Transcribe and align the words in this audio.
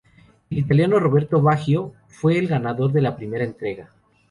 El 0.49 0.57
Italiano 0.57 0.99
Roberto 0.99 1.43
Baggio 1.43 1.93
fue 2.07 2.39
el 2.39 2.47
ganador 2.47 2.91
de 2.91 3.01
la 3.03 3.15
primera 3.15 3.43
entrega. 3.43 3.91